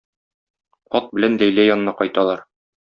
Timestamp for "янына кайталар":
1.69-2.45